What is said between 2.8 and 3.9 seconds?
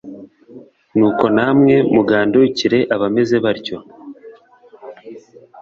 abameze batyo